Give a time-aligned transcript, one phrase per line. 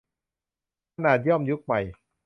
[0.95, 1.79] ขนาดย่อมยุคใหม่